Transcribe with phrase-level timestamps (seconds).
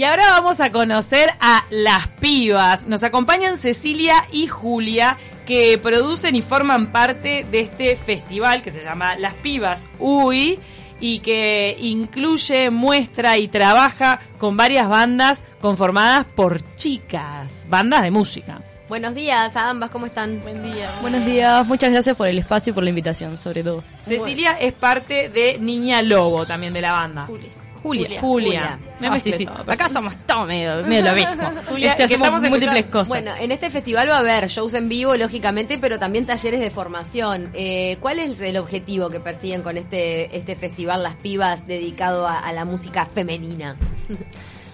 [0.00, 2.86] Y ahora vamos a conocer a las pibas.
[2.86, 8.80] Nos acompañan Cecilia y Julia, que producen y forman parte de este festival que se
[8.80, 10.60] llama Las Pibas UI
[11.00, 18.62] y que incluye, muestra y trabaja con varias bandas conformadas por chicas, bandas de música.
[18.88, 20.40] Buenos días a ambas, ¿cómo están?
[20.42, 20.96] Buen día.
[21.00, 23.82] Buenos días, muchas gracias por el espacio y por la invitación, sobre todo.
[24.02, 27.26] Cecilia es parte de Niña Lobo, también de la banda.
[27.26, 27.57] Julia.
[27.82, 28.20] Julia.
[28.20, 28.78] Julia.
[29.00, 29.46] Me Ah, sí, sí.
[29.46, 31.50] todo, Acá somos todos medio, medio lo mismo.
[31.68, 33.08] Julia, Este, que hacemos múltiples escuchando- cosas.
[33.08, 36.70] Bueno, en este festival va a haber shows en vivo, lógicamente, pero también talleres de
[36.70, 37.50] formación.
[37.54, 42.38] Eh, ¿Cuál es el objetivo que persiguen con este, este festival Las Pibas dedicado a,
[42.40, 43.76] a la música femenina?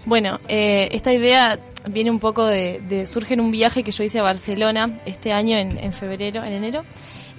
[0.06, 1.58] Bueno, eh, esta idea
[1.88, 5.32] viene un poco de, de- surge en un viaje que yo hice a Barcelona este
[5.32, 6.84] año en, en febrero, en enero,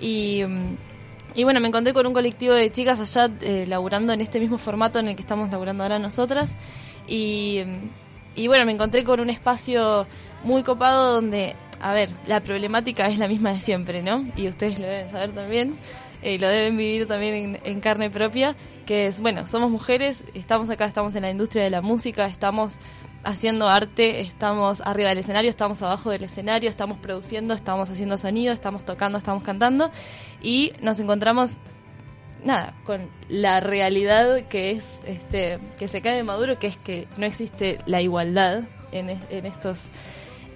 [0.02, 0.75] y, mm,
[1.35, 4.57] y bueno, me encontré con un colectivo de chicas allá eh, laburando en este mismo
[4.57, 6.55] formato en el que estamos laburando ahora nosotras,
[7.08, 7.61] y,
[8.35, 10.08] y bueno, me encontré con un espacio
[10.44, 14.25] muy copado donde, a ver, la problemática es la misma de siempre, ¿no?
[14.36, 15.78] Y ustedes lo deben saber también,
[16.22, 20.69] eh, lo deben vivir también en, en carne propia, que es, bueno, somos mujeres, estamos
[20.69, 22.78] acá, estamos en la industria de la música, estamos
[23.26, 28.54] haciendo arte, estamos arriba del escenario, estamos abajo del escenario, estamos produciendo, estamos haciendo sonido,
[28.54, 29.92] estamos tocando, estamos cantando
[30.42, 31.58] y nos encontramos
[32.44, 37.08] nada, con la realidad que es este que se cae de maduro, que es que
[37.18, 39.80] no existe la igualdad en, es- en estos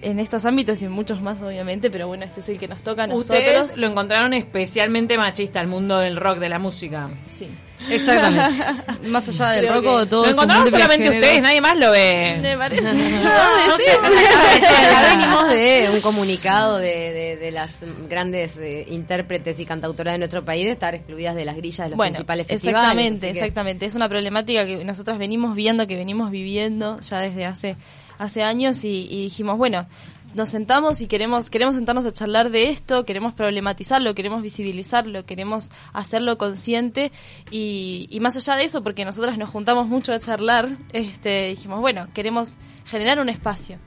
[0.02, 2.80] en estos ámbitos y en muchos más obviamente, pero bueno, este es el que nos
[2.80, 3.38] toca a nosotros.
[3.38, 7.06] Ustedes lo encontraron especialmente machista, el mundo del rock, de la música.
[7.26, 7.48] Sí.
[7.88, 8.64] Exactamente.
[9.08, 12.38] Más allá del Creo rock, que- todo lo encontraron solamente ustedes, nadie más lo ve.
[12.42, 12.82] Me parece.
[12.82, 12.90] No
[13.78, 17.70] sé, Acá venimos de un comunicado de, de- de las
[18.08, 21.90] grandes eh, intérpretes y cantautoras de nuestro país de estar excluidas de las grillas de
[21.90, 22.80] los bueno, principales festivales.
[22.82, 23.86] exactamente, que- exactamente.
[23.86, 27.76] Es una problemática que nosotras venimos viendo, que venimos viviendo ya desde hace
[28.18, 29.86] hace años y, y dijimos, bueno,
[30.34, 35.70] nos sentamos y queremos queremos sentarnos a charlar de esto, queremos problematizarlo, queremos visibilizarlo, queremos
[35.92, 37.12] hacerlo consciente
[37.50, 41.80] y, y más allá de eso, porque nosotras nos juntamos mucho a charlar, este, dijimos,
[41.80, 43.78] bueno, queremos generar un espacio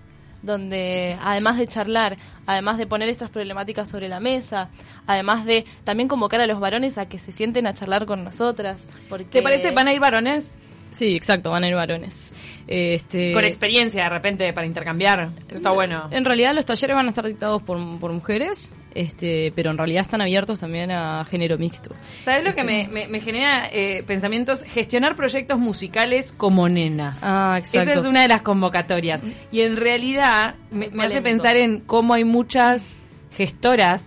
[0.44, 4.70] donde además de charlar, además de poner estas problemáticas sobre la mesa,
[5.08, 8.84] además de también convocar a los varones a que se sienten a charlar con nosotras.
[9.10, 10.44] Porque ¿Te parece van a ir varones?
[10.94, 12.34] Sí, exacto, van a ir varones.
[12.68, 15.30] Este, Con experiencia de repente para intercambiar.
[15.48, 16.08] Eso está bueno.
[16.12, 20.02] En realidad los talleres van a estar dictados por, por mujeres, este, pero en realidad
[20.02, 21.94] están abiertos también a género mixto.
[22.24, 24.64] ¿Sabes lo que me, me- me genera eh, pensamientos?
[24.64, 27.20] Gestionar proyectos musicales como nenas.
[27.24, 27.92] Ah, exacto.
[27.92, 29.24] Esa es una de las convocatorias.
[29.52, 32.86] Y en realidad me, me hace pensar en cómo hay muchas
[33.36, 34.06] gestoras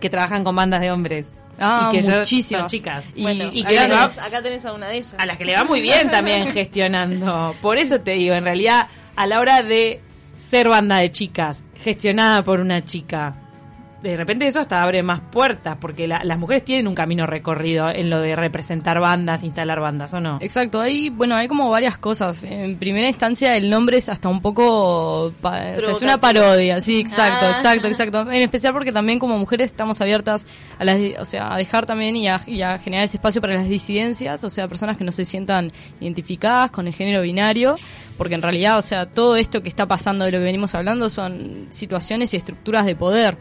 [0.00, 1.26] que trabajan con bandas de hombres.
[1.58, 2.62] Ah, y que muchísimas.
[2.62, 3.04] son chicas.
[3.14, 5.14] Y- bueno, y que acá, le va- tenés, acá tenés a una de ellas.
[5.18, 7.54] a las que le va muy bien también gestionando.
[7.62, 10.00] Por eso te digo, en realidad, a la hora de
[10.50, 13.34] ser banda de chicas, gestionada por una chica,
[14.04, 17.90] de repente eso hasta abre más puertas, porque la- las mujeres tienen un camino recorrido
[17.90, 20.38] en lo de representar bandas, instalar bandas, ¿o no?
[20.40, 22.44] Exacto, hay, bueno, hay como varias cosas.
[22.44, 26.80] En primera instancia, el nombre es hasta un poco, pa- o sea, es una parodia,
[26.80, 27.50] sí, exacto, Ah.
[27.52, 28.20] exacto, exacto.
[28.30, 30.46] En especial porque también como mujeres estamos abiertas
[30.78, 33.54] a las, o sea, a dejar también y a, y a generar ese espacio para
[33.54, 37.76] las disidencias, o sea, personas que no se sientan identificadas con el género binario,
[38.18, 41.08] porque en realidad, o sea, todo esto que está pasando de lo que venimos hablando
[41.08, 43.36] son situaciones y estructuras de poder.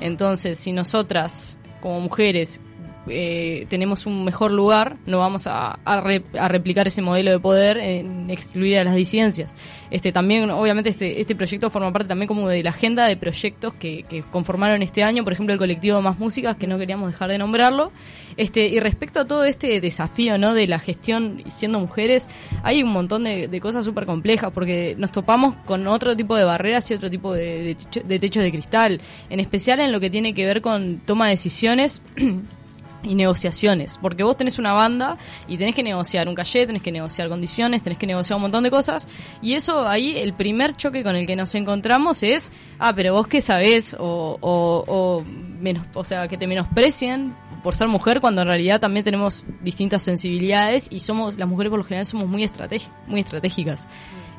[0.00, 2.60] Entonces, si nosotras, como mujeres,
[3.08, 7.78] eh, tenemos un mejor lugar, no vamos a, re- a replicar ese modelo de poder
[7.78, 9.54] en excluir a las disidencias.
[9.90, 13.74] Este también, obviamente, este, este proyecto forma parte también como de la agenda de proyectos
[13.74, 17.38] que, conformaron este año, por ejemplo, el colectivo Más Músicas, que no queríamos dejar de
[17.38, 17.92] nombrarlo.
[18.36, 20.54] Este, y respecto a todo este desafío ¿no?
[20.54, 22.28] de la gestión siendo mujeres,
[22.62, 26.90] hay un montón de, cosas súper complejas, porque nos topamos con otro tipo de barreras
[26.90, 29.00] y otro tipo de, de techos de cristal,
[29.30, 32.02] en especial en lo que tiene que ver con toma de decisiones
[33.06, 35.16] y negociaciones, porque vos tenés una banda
[35.48, 38.64] y tenés que negociar un calle, tenés que negociar condiciones, tenés que negociar un montón
[38.64, 39.08] de cosas,
[39.40, 43.28] y eso ahí el primer choque con el que nos encontramos es, ah, pero vos
[43.28, 45.24] qué sabés, o, o, o,
[45.60, 50.02] menos, o sea, que te menosprecien por ser mujer cuando en realidad también tenemos distintas
[50.02, 52.48] sensibilidades y somos, las mujeres por lo general somos muy,
[53.06, 53.88] muy estratégicas.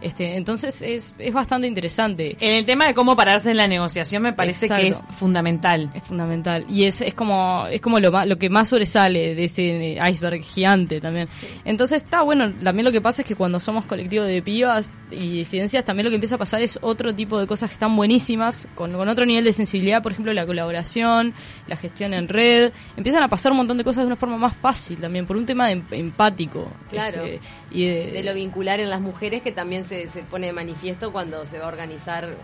[0.02, 2.38] Este, entonces es, es bastante interesante.
[2.40, 5.90] En el tema de cómo pararse en la negociación me parece que es fundamental.
[5.94, 6.66] Es fundamental.
[6.70, 11.02] Y es, es como, es como lo, lo que más sobresale de ese iceberg gigante
[11.02, 11.28] también.
[11.66, 15.38] Entonces está bueno, también lo que pasa es que cuando somos colectivo de pibas y
[15.38, 18.68] disidencias, también lo que empieza a pasar es otro tipo de cosas que están buenísimas,
[18.76, 21.34] con, con otro nivel de sensibilidad, por ejemplo, la colaboración,
[21.68, 22.72] la gestión en red.
[22.96, 25.46] Empiezan a pasar un montón de cosas de una forma más fácil también, por un
[25.46, 26.72] tema de em- empático.
[26.90, 27.24] Claro.
[27.24, 27.40] Este,
[27.72, 31.12] y de, de lo vincular en las mujeres que también se, se pone de manifiesto
[31.12, 32.36] cuando se va a organizar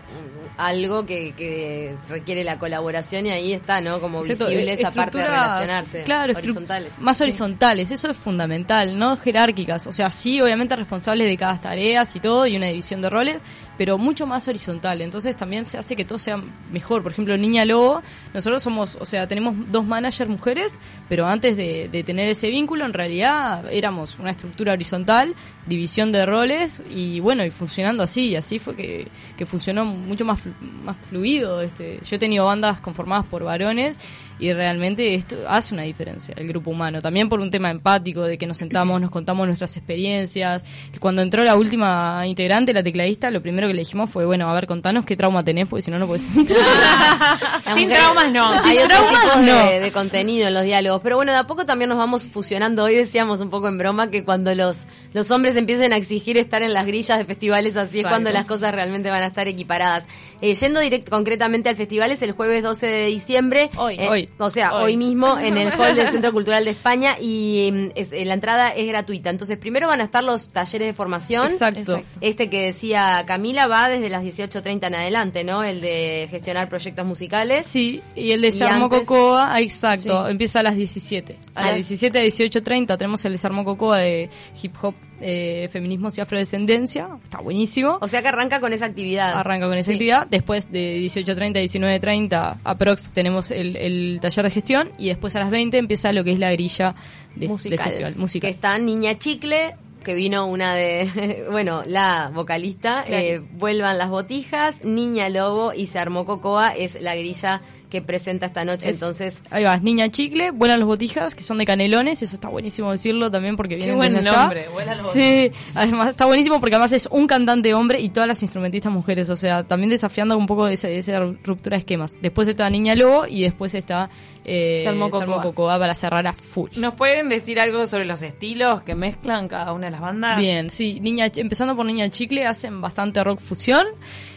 [0.56, 4.00] algo que, que requiere la colaboración y ahí está, ¿no?
[4.00, 6.02] Como visible esa parte de relacionarse.
[6.04, 6.92] claro, horizontales.
[6.98, 9.86] Más horizontales, eso es fundamental, no jerárquicas.
[9.86, 13.38] O sea, sí, obviamente responsables de cada tarea y todo, y una división de roles,
[13.76, 15.00] pero mucho más horizontal.
[15.00, 17.02] Entonces también se hace que todo sea mejor.
[17.02, 20.78] Por ejemplo, Niña Lobo, nosotros somos, o sea, tenemos dos managers mujeres,
[21.08, 25.34] pero antes de, tener ese vínculo, en realidad éramos una estructura horizontal,
[25.66, 30.24] división de roles, y bueno, y funcionando así, y así fue que, que funcionó mucho
[30.24, 31.62] más, más fluido.
[31.62, 33.98] Este, yo he tenido bandas conformadas por varones,
[34.38, 37.00] y realmente esto hace una diferencia, el grupo humano.
[37.00, 40.62] También por un tema empático, de que nos sentamos, nos contamos nuestras experiencias.
[41.00, 44.54] Cuando entró la última integrante, la tecladista, lo primero que le dijimos fue, bueno, a
[44.54, 46.26] ver, contanos qué trauma tenés, porque si no, no puedes
[47.74, 48.52] Sin traumas no.
[48.52, 49.66] Hay Sin otro traumas tipo no.
[49.66, 51.00] de, de contenido en los diálogos.
[51.02, 52.84] Pero bueno, de a poco también nos vamos fusionando.
[52.84, 56.62] Hoy decíamos un poco en broma que cuando los, los hombres empiecen a exigir estar
[56.62, 60.04] en las grillas de festivales, así es cuando las cosas realmente van a estar equiparadas.
[60.40, 63.70] Eh, yendo directo concretamente al festival es el jueves 12 de diciembre.
[63.76, 63.96] Hoy.
[63.98, 64.28] Eh, Hoy.
[64.38, 64.84] O sea, hoy.
[64.92, 64.96] Hoy.
[64.96, 68.68] mismo en el hall del Centro Cultural de España y mm, es- eh, la entrada
[68.70, 69.30] es gratuita.
[69.30, 71.46] Entonces, primero van a estar los talleres de formación.
[71.50, 71.80] Exacto.
[71.80, 72.04] Exacto.
[72.20, 75.62] Este que decía Camila va desde las 18.30 en adelante, ¿no?
[75.64, 77.66] El de gestionar proyectos musicales.
[77.66, 80.30] Sí, y el de Sarmo Cocoa, ah, exacto, Sí.
[80.30, 81.36] empieza a las 17.
[81.54, 84.28] A A las las- 17 a 18.30 tenemos el de Sarmo Cocoa de
[84.62, 87.08] hip hop, eh, feminismos y afrodescendencia.
[87.22, 87.98] Está buenísimo.
[88.00, 89.34] O sea que arranca con esa actividad.
[89.38, 90.26] Arranca con esa actividad.
[90.28, 94.90] Después de 18.30 a 19.30, aprox, tenemos el, el taller de gestión.
[94.98, 96.94] Y después a las 20 empieza lo que es la grilla
[97.36, 97.76] de, Musical.
[97.78, 98.12] del festival.
[98.14, 98.50] que Musical.
[98.50, 103.22] está Niña Chicle, que vino una de, bueno, la vocalista, Claro.
[103.24, 107.62] eh, Vuelvan las Botijas, Niña Lobo y Se Armó Cocoa, es la grilla
[107.94, 108.88] que presenta esta noche.
[108.88, 112.48] Es- Entonces, Ahí vas, Niña Chicle, vuelan los botijas, que son de canelones, eso está
[112.48, 114.40] buenísimo decirlo también porque Qué vienen buen desde allá.
[114.40, 118.26] nombre, vuelan los Sí, además está buenísimo porque además es un cantante hombre y todas
[118.26, 122.12] las instrumentistas mujeres, o sea, también desafiando un poco ese- esa ruptura de esquemas.
[122.20, 124.10] Después está Niña Lobo y después está
[124.46, 125.40] eh, Salmo Cocoa.
[125.40, 126.68] Cocoa para cerrar a full.
[126.76, 130.36] ¿Nos pueden decir algo sobre los estilos que mezclan cada una de las bandas?
[130.36, 133.86] Bien, sí, Niña, empezando por Niña Chicle, hacen bastante rock fusión.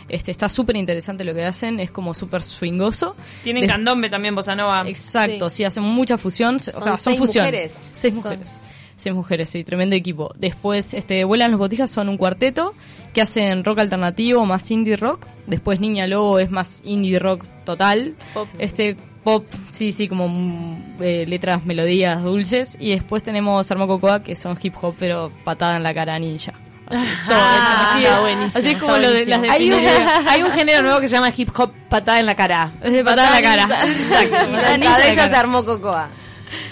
[0.09, 3.15] Este está súper interesante lo que hacen, es como súper swingoso.
[3.43, 4.83] Tienen candombe también, bossa nova.
[4.87, 5.63] Exacto, sí.
[5.63, 7.45] hacen mucha fusión, o sea, son seis fusión.
[7.45, 7.73] mujeres.
[7.91, 8.23] Seis Son.
[8.23, 8.61] mujeres.
[8.95, 10.33] Seis mujeres, sí, tremendo equipo.
[10.39, 12.73] Después, este, Vuelan los Botijas son un cuarteto
[13.13, 15.27] que hacen rock alternativo más indie rock.
[15.45, 18.15] Después Niña Lobo es más indie rock total.
[18.33, 18.47] Pop.
[18.57, 22.75] Este, pop, sí, sí, como mm, eh, letras, melodías dulces.
[22.79, 26.53] Y después tenemos Armo Cocoa que son hip hop, pero patada en la cara ninja.
[26.89, 29.79] Así, todo Ah, eso, así, está buenísimo, así es como lo de, las Hay un,
[30.27, 32.71] hay un género nuevo que se llama hip hop patada en la cara.
[32.81, 33.67] Es de patada en la cara.
[33.67, 34.35] Patada Exacto.
[34.49, 36.09] y patada la cabeza se armó Cocoa.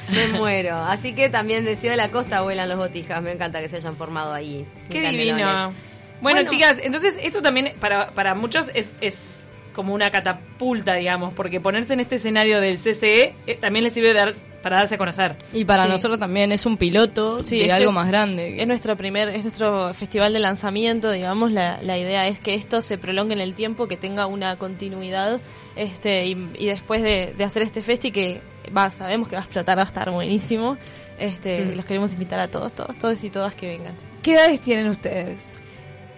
[0.09, 0.77] Me muero.
[0.77, 3.21] Así que también de Ciudad de la Costa vuelan los botijas.
[3.21, 4.65] Me encanta que se hayan formado ahí.
[4.89, 5.35] Qué divino.
[5.35, 5.73] Bueno,
[6.21, 6.49] Bueno.
[6.49, 9.44] chicas, entonces esto también para, para muchos es, es
[9.75, 14.13] como una catapulta, digamos, porque ponerse en este escenario del CCE eh, también les sirve
[14.13, 14.33] dar-
[14.63, 15.35] para darse a conocer.
[15.53, 15.89] Y para Sí.
[15.89, 18.59] nosotros también es un piloto Sí, de este algo es- más grande.
[18.59, 22.81] Es nuestro primer, es nuestro festival de lanzamiento, digamos, la, la idea es que esto
[22.81, 25.39] se prolongue en el tiempo, que tenga una continuidad,
[25.75, 28.41] este, y, y después de, de hacer este festi que
[28.75, 30.77] va, sabemos que va a explotar, va a estar buenísimo,
[31.19, 31.75] este, Mm.
[31.75, 33.93] los queremos invitar a todos, todos, todos y todas que vengan.
[34.23, 35.37] ¿Qué edades tienen ustedes?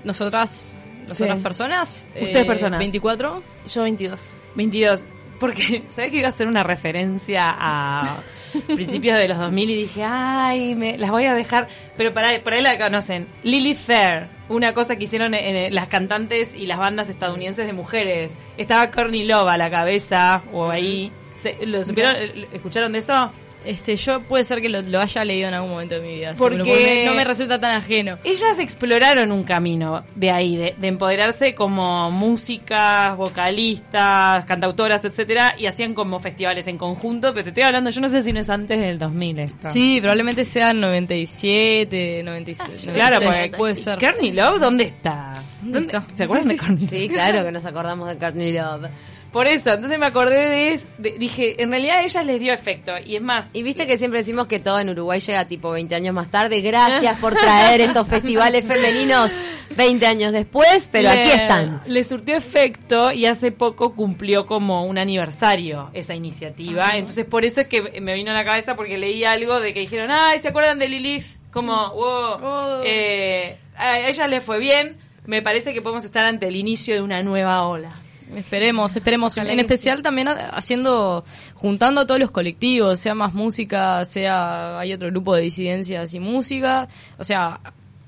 [0.06, 0.75] Nosotras,
[1.07, 1.44] nosotras Sí.
[1.44, 2.07] personas.
[2.15, 2.80] eh, Ustedes personas.
[2.80, 3.44] 24.
[3.68, 4.37] Yo 22.
[4.56, 5.06] 22.
[5.40, 8.18] Porque, ¿sabes que iba a hacer una referencia a
[8.68, 11.68] principios de los 2000 y dije, ay, me, las voy a dejar.
[11.95, 13.28] Pero para, por ahí la conocen.
[13.44, 17.73] Lilith Fair, una cosa que hicieron en, en las cantantes y las bandas estadounidenses de
[17.73, 18.33] mujeres.
[18.57, 21.11] Estaba Courtney Love a la cabeza, o ahí.
[21.35, 22.16] Se- ¿Lo supieron?
[22.52, 23.31] ¿Escucharon de eso?
[23.68, 26.33] Este, yo puede ser que lo, lo haya leído en algún momento de mi vida.
[26.38, 28.18] Porque- seguro, porque no me resulta tan ajeno.
[28.24, 35.66] Ellas exploraron un camino de ahí, de, de empoderarse como músicas, vocalistas, cantautoras, etcétera, y
[35.66, 38.50] hacían como festivales en conjunto, pero te estoy hablando, yo no sé si no es
[38.50, 39.69] antes del 2000 esto.
[39.69, 42.90] Sí, probablemente sea 97, 96.
[42.94, 43.21] claro, 96,
[43.52, 44.00] porque puede ser.
[44.00, 45.44] Courtney Love, ¿dónde está?
[45.62, 46.06] ¿Dónde está?
[46.16, 46.88] ¿Se acuerdan de Courtney?
[46.88, 48.90] Sí, claro que nos acordamos de Courtney Love.
[49.38, 52.94] Por eso, entonces me acordé de, de- dije, en realidad a ellas les dio efecto,
[53.06, 55.94] y es más, Y viste que siempre decimos que todo en Uruguay llega tipo 20
[55.94, 56.62] años más tarde.
[56.62, 59.36] Gracias por traer estos festivales femeninos
[59.76, 61.82] 20 años después, pero le- aquí están.
[61.86, 66.92] Le surtió efecto y hace poco cumplió como un aniversario esa iniciativa.
[66.96, 69.82] Entonces, por eso es que me vino a la cabeza porque leí algo de que
[69.82, 71.26] dijeron, ay, ¿se acuerdan de Lilith?
[71.52, 72.82] Como, wow, Oh.
[72.86, 74.98] eh, a ella le fue bien.
[75.26, 77.92] Me parece que podemos estar ante el inicio de una nueva ola.
[78.36, 79.34] Esperemos, esperemos.
[79.34, 81.24] Ojalá en especial también ha- haciendo,
[81.56, 86.19] juntando a todos los colectivos, sea más música, sea hay otro grupo de disidencias y
[86.19, 86.88] música.
[87.18, 87.60] O sea,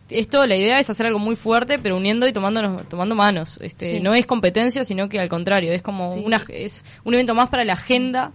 [0.10, 3.60] esto, la idea es hacer algo muy fuerte, pero uniendo y tomándonos, tomando manos.
[3.62, 4.00] Este, Sí.
[4.02, 6.22] No es competencia, sino que al contrario, es como Sí.
[6.26, 8.32] una, es un evento más para la agenda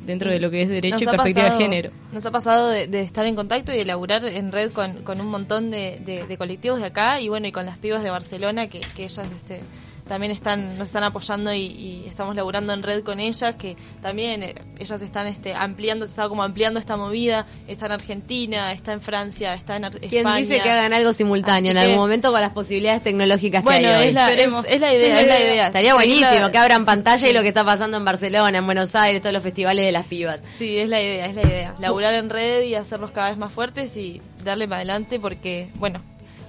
[0.00, 1.90] dentro de lo que es derecho Nos y perspectiva pasado- de género.
[2.12, 5.20] Nos ha pasado de, de estar en contacto y de laburar en red con, con
[5.20, 8.10] un montón de, de- de colectivos de acá y bueno, y con las pibas de
[8.10, 9.60] Barcelona que, que ellas este,
[10.06, 14.42] también están, nos están apoyando y, y estamos laburando en red con ellas, que también
[14.42, 18.92] eh, ellas están este, ampliando, se está como ampliando esta movida, está en Argentina, está
[18.92, 20.36] en Francia, está en Ar- ¿Quién España.
[20.36, 23.94] dice que hagan algo simultáneo en que- algún momento con las posibilidades tecnológicas Bueno, que
[23.94, 24.08] hay hoy?
[24.08, 25.66] es la, es, es la idea, es la idea.
[25.68, 28.66] Estaría Es buenísimo la- que abran pantalla y lo que está pasando en Barcelona, en
[28.66, 30.40] Buenos Aires, todos los festivales de las pibas.
[30.56, 31.74] Sí, es la idea, es la idea.
[31.78, 36.02] Laburar en red y hacerlos cada vez más fuertes y darle para adelante porque, bueno,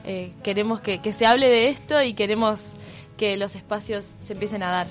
[0.07, 2.73] eh, queremos que, que se hable de esto y queremos
[3.17, 4.87] que los espacios se empiecen a dar.